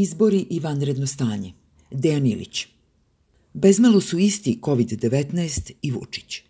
Izbori 0.00 0.46
i 0.50 0.60
vanredno 0.60 1.06
stanje. 1.06 1.52
Dejan 1.90 2.26
Ilić. 2.26 2.66
Bezmalo 3.52 4.00
su 4.00 4.18
isti 4.18 4.58
COVID-19 4.62 5.72
i 5.82 5.90
Vučić. 5.90 6.42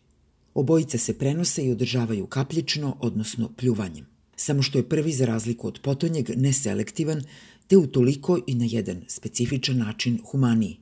Obojica 0.54 0.98
se 0.98 1.18
prenose 1.18 1.64
i 1.64 1.70
održavaju 1.70 2.26
kapljično, 2.26 2.96
odnosno 3.00 3.50
pljuvanjem. 3.56 4.06
Samo 4.36 4.62
što 4.62 4.78
je 4.78 4.88
prvi, 4.88 5.12
za 5.12 5.26
razliku 5.26 5.66
od 5.66 5.78
potonjeg, 5.82 6.30
neselektivan, 6.36 7.22
te 7.66 7.76
u 7.76 7.86
toliko 7.86 8.38
i 8.46 8.54
na 8.54 8.64
jedan 8.68 9.04
specifičan 9.08 9.78
način 9.78 10.18
humaniji. 10.24 10.76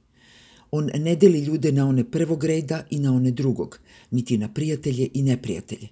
On 0.71 0.91
ne 0.95 1.17
deli 1.17 1.39
ljude 1.39 1.73
na 1.73 1.89
one 1.89 2.11
prvog 2.11 2.45
reda 2.45 2.87
i 2.91 2.99
na 2.99 3.13
one 3.13 3.31
drugog, 3.31 3.81
niti 4.11 4.39
na 4.39 4.49
prijatelje 4.49 5.09
i 5.15 5.23
neprijatelje. 5.23 5.89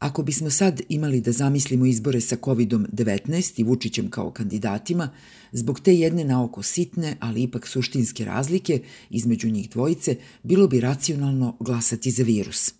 Ako 0.00 0.22
bismo 0.22 0.50
sad 0.50 0.80
imali 0.88 1.20
da 1.20 1.32
zamislimo 1.32 1.86
izbore 1.86 2.20
sa 2.20 2.36
COVID-19 2.36 3.60
i 3.60 3.62
Vučićem 3.62 4.10
kao 4.10 4.30
kandidatima, 4.30 5.10
zbog 5.52 5.80
te 5.80 5.94
jedne 5.94 6.24
naoko 6.24 6.62
sitne, 6.62 7.16
ali 7.20 7.42
ipak 7.42 7.66
suštinske 7.66 8.24
razlike 8.24 8.82
između 9.10 9.50
njih 9.50 9.70
dvojice, 9.70 10.16
bilo 10.42 10.68
bi 10.68 10.80
racionalno 10.80 11.56
glasati 11.60 12.10
za 12.10 12.22
virus. 12.22 12.74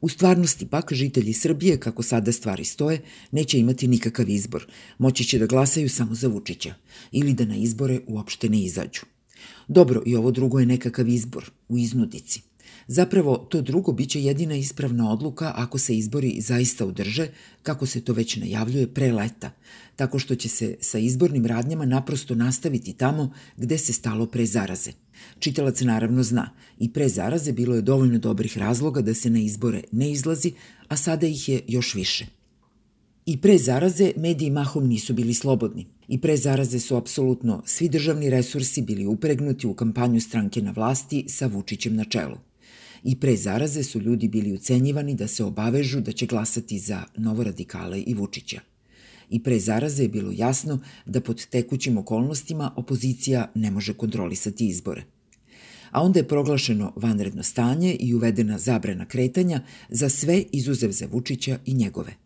U 0.00 0.08
stvarnosti 0.08 0.66
pak 0.66 0.92
žitelji 0.92 1.32
Srbije, 1.32 1.80
kako 1.80 2.02
sada 2.02 2.32
stvari 2.32 2.64
stoje, 2.64 3.02
neće 3.32 3.58
imati 3.58 3.88
nikakav 3.88 4.28
izbor. 4.28 4.66
Moći 4.98 5.24
će 5.24 5.38
da 5.38 5.46
glasaju 5.46 5.88
samo 5.88 6.14
za 6.14 6.28
Vučića 6.28 6.74
ili 7.12 7.34
da 7.34 7.44
na 7.44 7.56
izbore 7.56 8.00
uopšte 8.06 8.48
ne 8.48 8.62
izađu. 8.62 9.00
Dobro, 9.68 10.02
i 10.06 10.16
ovo 10.16 10.30
drugo 10.30 10.60
je 10.60 10.66
nekakav 10.66 11.08
izbor, 11.08 11.50
u 11.68 11.78
iznudici– 11.78 12.42
Zapravo, 12.86 13.36
to 13.36 13.60
drugo 13.60 13.92
biće 13.92 14.22
jedina 14.22 14.54
ispravna 14.54 15.10
odluka 15.10 15.52
ako 15.56 15.78
se 15.78 15.96
izbori 15.96 16.40
zaista 16.40 16.86
udrže, 16.86 17.28
kako 17.62 17.86
se 17.86 18.00
to 18.00 18.12
već 18.12 18.36
najavljuje 18.36 18.94
pre 18.94 19.12
leta, 19.12 19.50
tako 19.96 20.18
što 20.18 20.34
će 20.34 20.48
se 20.48 20.76
sa 20.80 20.98
izbornim 20.98 21.46
radnjama 21.46 21.86
naprosto 21.86 22.34
nastaviti 22.34 22.92
tamo 22.92 23.32
gde 23.56 23.78
se 23.78 23.92
stalo 23.92 24.26
pre 24.26 24.46
zaraze. 24.46 24.92
Čitalac 25.38 25.80
naravno 25.80 26.22
zna, 26.22 26.50
i 26.78 26.92
pre 26.92 27.08
zaraze 27.08 27.52
bilo 27.52 27.74
je 27.74 27.82
dovoljno 27.82 28.18
dobrih 28.18 28.58
razloga 28.58 29.00
da 29.00 29.14
se 29.14 29.30
na 29.30 29.38
izbore 29.38 29.82
ne 29.92 30.12
izlazi, 30.12 30.52
a 30.88 30.96
sada 30.96 31.26
ih 31.26 31.48
je 31.48 31.60
još 31.68 31.94
više. 31.94 32.26
I 33.26 33.40
pre 33.40 33.58
zaraze 33.58 34.12
mediji 34.16 34.50
mahom 34.50 34.88
nisu 34.88 35.14
bili 35.14 35.34
slobodni. 35.34 35.86
I 36.08 36.20
pre 36.20 36.36
zaraze 36.36 36.80
su 36.80 36.96
apsolutno 36.96 37.62
svi 37.66 37.88
državni 37.88 38.30
resursi 38.30 38.82
bili 38.82 39.06
upregnuti 39.06 39.66
u 39.66 39.74
kampanju 39.74 40.20
stranke 40.20 40.62
na 40.62 40.70
vlasti 40.70 41.24
sa 41.28 41.46
Vučićem 41.46 41.96
na 41.96 42.04
čelu. 42.04 42.36
I 43.04 43.16
pre 43.20 43.36
zaraze 43.36 43.82
su 43.82 44.00
ljudi 44.00 44.28
bili 44.28 44.52
ucenjivani 44.52 45.14
da 45.14 45.28
se 45.28 45.44
obavežu 45.44 46.00
da 46.00 46.12
će 46.12 46.26
glasati 46.26 46.78
za 46.78 47.02
novoradikale 47.16 48.00
i 48.00 48.14
Vučića. 48.14 48.60
I 49.30 49.42
pre 49.42 49.58
zaraze 49.58 50.02
je 50.02 50.08
bilo 50.08 50.32
jasno 50.32 50.80
da 51.06 51.20
pod 51.20 51.46
tekućim 51.46 51.98
okolnostima 51.98 52.72
opozicija 52.76 53.50
ne 53.54 53.70
može 53.70 53.94
kontrolisati 53.94 54.66
izbore. 54.66 55.04
A 55.90 56.02
onda 56.02 56.18
je 56.18 56.28
proglašeno 56.28 56.92
vanredno 56.96 57.42
stanje 57.42 57.96
i 58.00 58.14
uvedena 58.14 58.58
zabrana 58.58 59.04
kretanja 59.04 59.60
za 59.88 60.08
sve 60.08 60.44
izuzev 60.52 60.90
za 60.90 61.06
Vučića 61.12 61.58
i 61.66 61.74
njegove 61.74 62.23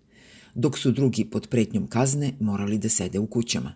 dok 0.59 0.79
su 0.79 0.91
drugi 0.91 1.25
pod 1.25 1.47
pretnjom 1.49 1.87
kazne 1.87 2.33
morali 2.41 2.79
da 2.79 2.89
sede 2.89 3.19
u 3.19 3.27
kućama. 3.27 3.75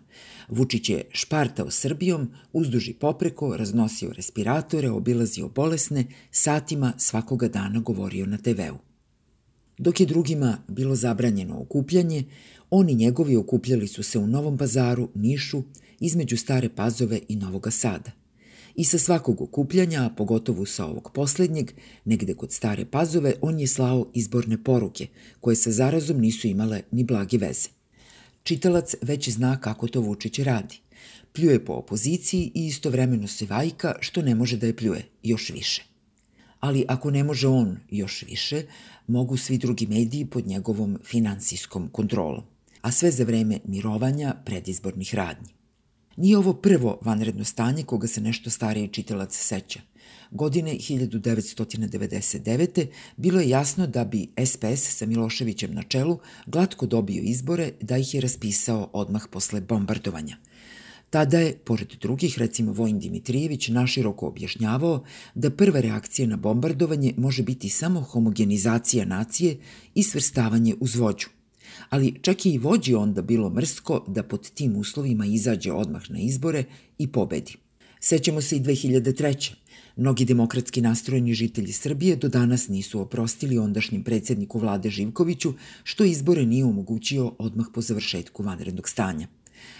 Vučić 0.49 0.89
je 0.89 1.03
špartao 1.11 1.71
Srbijom, 1.71 2.31
uzduži 2.53 2.93
popreko, 2.93 3.57
raznosio 3.57 4.13
respiratore, 4.13 4.89
obilazio 4.89 5.49
bolesne, 5.49 6.05
satima 6.31 6.93
svakoga 6.97 7.47
dana 7.47 7.79
govorio 7.79 8.25
na 8.25 8.37
TV-u. 8.37 8.77
Dok 9.77 9.99
je 9.99 10.05
drugima 10.05 10.57
bilo 10.67 10.95
zabranjeno 10.95 11.61
okupljanje, 11.61 12.23
oni 12.69 12.95
njegovi 12.95 13.35
okupljali 13.35 13.87
su 13.87 14.03
se 14.03 14.19
u 14.19 14.27
Novom 14.27 14.57
pazaru, 14.57 15.09
Nišu, 15.15 15.63
između 15.99 16.37
Stare 16.37 16.69
Pazove 16.69 17.19
i 17.27 17.35
Novoga 17.35 17.71
Sada 17.71 18.22
i 18.75 18.83
sa 18.83 18.97
svakog 18.97 19.41
okupljanja, 19.41 20.05
a 20.05 20.09
pogotovo 20.09 20.65
sa 20.65 20.85
ovog 20.85 21.11
poslednjeg, 21.13 21.71
negde 22.05 22.33
kod 22.33 22.51
stare 22.51 22.85
pazove, 22.85 23.33
on 23.41 23.59
je 23.59 23.67
slao 23.67 24.07
izborne 24.13 24.63
poruke, 24.63 25.07
koje 25.41 25.55
sa 25.55 25.71
zarazom 25.71 26.19
nisu 26.21 26.47
imale 26.47 26.81
ni 26.91 27.03
blage 27.03 27.37
veze. 27.37 27.69
Čitalac 28.43 28.95
već 29.01 29.29
zna 29.29 29.59
kako 29.61 29.87
to 29.87 30.01
Vučić 30.01 30.39
radi. 30.39 30.79
Pljuje 31.33 31.65
po 31.65 31.73
opoziciji 31.73 32.51
i 32.55 32.65
istovremeno 32.67 33.27
se 33.27 33.45
vajka 33.45 33.95
što 33.99 34.21
ne 34.21 34.35
može 34.35 34.57
da 34.57 34.67
je 34.67 34.75
pljuje, 34.75 35.05
još 35.23 35.49
više. 35.49 35.85
Ali 36.59 36.85
ako 36.87 37.11
ne 37.11 37.23
može 37.23 37.47
on 37.47 37.77
još 37.91 38.23
više, 38.23 38.63
mogu 39.07 39.37
svi 39.37 39.57
drugi 39.57 39.87
mediji 39.87 40.25
pod 40.25 40.47
njegovom 40.47 40.99
finansijskom 41.03 41.89
kontrolom, 41.91 42.43
a 42.81 42.91
sve 42.91 43.11
za 43.11 43.23
vreme 43.23 43.59
mirovanja 43.65 44.35
predizbornih 44.45 45.15
radnji. 45.15 45.62
Nije 46.17 46.37
ovo 46.37 46.53
prvo 46.53 46.99
vanredno 47.01 47.43
stanje 47.43 47.83
koga 47.83 48.07
se 48.07 48.21
nešto 48.21 48.49
stariji 48.49 48.87
čitalac 48.87 49.35
seća. 49.35 49.79
Godine 50.31 50.73
1999. 50.73 52.85
bilo 53.17 53.39
je 53.39 53.49
jasno 53.49 53.87
da 53.87 54.05
bi 54.05 54.27
SPS 54.45 54.97
sa 54.97 55.05
Miloševićem 55.05 55.73
na 55.73 55.83
čelu 55.83 56.19
glatko 56.45 56.85
dobio 56.85 57.21
izbore 57.21 57.71
da 57.81 57.97
ih 57.97 58.13
je 58.13 58.21
raspisao 58.21 58.89
odmah 58.93 59.23
posle 59.31 59.61
bombardovanja. 59.61 60.37
Tada 61.09 61.39
je, 61.39 61.57
pored 61.57 61.93
drugih, 62.01 62.39
recimo 62.39 62.71
Vojn 62.71 62.99
Dimitrijević, 62.99 63.67
naširoko 63.67 64.27
objašnjavao 64.27 65.03
da 65.35 65.49
prva 65.49 65.79
reakcija 65.79 66.27
na 66.27 66.37
bombardovanje 66.37 67.13
može 67.17 67.43
biti 67.43 67.69
samo 67.69 68.01
homogenizacija 68.01 69.05
nacije 69.05 69.57
i 69.95 70.03
svrstavanje 70.03 70.75
uz 70.79 70.95
vođu– 70.95 71.27
ali 71.89 72.19
čak 72.21 72.45
je 72.45 72.53
i 72.53 72.57
vođi 72.57 72.93
onda 72.95 73.21
bilo 73.21 73.49
mrsko 73.49 74.05
da 74.07 74.23
pod 74.23 74.49
tim 74.49 74.75
uslovima 74.75 75.25
izađe 75.25 75.71
odmah 75.71 76.11
na 76.11 76.19
izbore 76.19 76.63
i 76.97 77.07
pobedi. 77.07 77.55
Sećamo 77.99 78.41
se 78.41 78.57
i 78.57 78.61
2003. 78.61 79.53
Mnogi 79.95 80.25
demokratski 80.25 80.81
nastrojeni 80.81 81.33
žitelji 81.33 81.71
Srbije 81.71 82.15
do 82.15 82.29
danas 82.29 82.67
nisu 82.67 83.01
oprostili 83.01 83.57
ondašnjem 83.57 84.03
predsedniku 84.03 84.59
vlade 84.59 84.89
Živkoviću 84.89 85.53
što 85.83 86.03
izbore 86.03 86.45
nije 86.45 86.65
omogućio 86.65 87.35
odmah 87.39 87.65
po 87.73 87.81
završetku 87.81 88.43
vanrednog 88.43 88.89
stanja. 88.89 89.27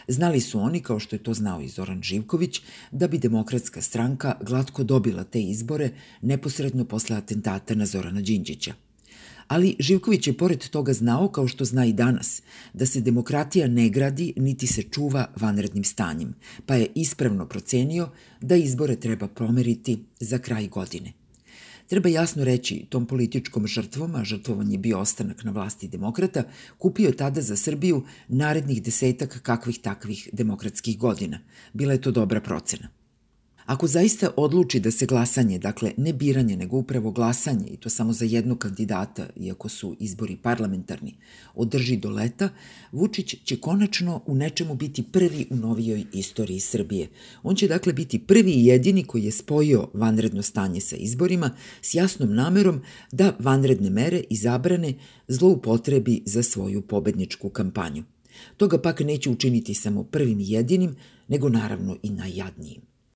Znali 0.07 0.41
su 0.41 0.59
oni, 0.59 0.79
kao 0.79 0.99
što 0.99 1.15
je 1.15 1.23
to 1.23 1.33
znao 1.33 1.61
i 1.61 1.67
Zoran 1.67 2.01
Živković, 2.03 2.61
da 2.91 3.07
bi 3.07 3.17
demokratska 3.17 3.81
stranka 3.81 4.37
glatko 4.41 4.83
dobila 4.83 5.23
te 5.23 5.41
izbore 5.41 5.89
neposredno 6.21 6.85
posle 6.85 7.15
atentata 7.15 7.75
na 7.75 7.85
Zorana 7.85 8.21
Đinđića. 8.21 8.73
Ali 9.47 9.75
Živković 9.79 10.27
je 10.27 10.37
pored 10.37 10.69
toga 10.69 10.93
znao, 10.93 11.27
kao 11.27 11.47
što 11.47 11.65
zna 11.65 11.85
i 11.85 11.93
danas, 11.93 12.41
da 12.73 12.85
se 12.85 13.01
demokratija 13.01 13.67
ne 13.67 13.89
gradi 13.89 14.33
niti 14.37 14.67
se 14.67 14.83
čuva 14.83 15.27
vanrednim 15.35 15.83
stanjem, 15.83 16.35
pa 16.65 16.75
je 16.75 16.87
ispravno 16.95 17.45
procenio 17.45 18.09
da 18.41 18.55
izbore 18.55 18.95
treba 18.95 19.27
promeriti 19.27 20.03
za 20.19 20.37
kraj 20.37 20.67
godine. 20.67 21.13
Treba 21.87 22.09
jasno 22.09 22.43
reći, 22.43 22.85
tom 22.89 23.05
političkom 23.05 23.67
žrtvom, 23.67 24.15
a 24.15 24.23
žrtvovan 24.23 24.71
je 24.71 24.77
bio 24.77 24.99
ostanak 24.99 25.43
na 25.43 25.51
vlasti 25.51 25.87
demokrata, 25.87 26.43
kupio 26.77 27.07
je 27.07 27.17
tada 27.17 27.41
za 27.41 27.55
Srbiju 27.55 28.03
narednih 28.27 28.83
desetak 28.83 29.39
kakvih 29.43 29.79
takvih 29.79 30.29
demokratskih 30.33 30.97
godina. 30.97 31.39
Bila 31.73 31.93
je 31.93 32.01
to 32.01 32.11
dobra 32.11 32.41
procena. 32.41 33.02
Ako 33.65 33.87
zaista 33.87 34.29
odluči 34.37 34.79
da 34.79 34.91
se 34.91 35.05
glasanje, 35.05 35.59
dakle 35.59 35.91
ne 35.97 36.13
biranje, 36.13 36.57
nego 36.57 36.77
upravo 36.77 37.11
glasanje, 37.11 37.67
i 37.67 37.77
to 37.77 37.89
samo 37.89 38.13
za 38.13 38.25
jednog 38.25 38.57
kandidata, 38.57 39.27
iako 39.35 39.69
su 39.69 39.95
izbori 39.99 40.37
parlamentarni, 40.37 41.15
održi 41.55 41.97
do 41.97 42.09
leta, 42.09 42.49
Vučić 42.91 43.35
će 43.43 43.57
konačno 43.57 44.21
u 44.25 44.35
nečemu 44.35 44.75
biti 44.75 45.03
prvi 45.03 45.47
u 45.49 45.55
novijoj 45.55 46.05
istoriji 46.13 46.59
Srbije. 46.59 47.09
On 47.43 47.55
će 47.55 47.67
dakle 47.67 47.93
biti 47.93 48.19
prvi 48.19 48.51
i 48.51 48.65
jedini 48.65 49.03
koji 49.03 49.23
je 49.23 49.31
spojio 49.31 49.89
vanredno 49.93 50.41
stanje 50.41 50.81
sa 50.81 50.95
izborima 50.95 51.49
s 51.81 51.93
jasnom 51.93 52.35
namerom 52.35 52.81
da 53.11 53.35
vanredne 53.39 53.89
mere 53.89 54.23
i 54.29 54.35
zabrane 54.35 54.93
zloupotrebi 55.27 56.23
za 56.25 56.43
svoju 56.43 56.81
pobedničku 56.81 57.49
kampanju. 57.49 58.03
Toga 58.57 58.81
pak 58.81 58.99
neće 58.99 59.29
učiniti 59.29 59.73
samo 59.73 60.03
prvim 60.03 60.39
i 60.39 60.51
jedinim, 60.51 60.95
nego 61.27 61.49
naravno 61.49 61.97
i 62.03 62.09
najjadnijim. 62.09 62.92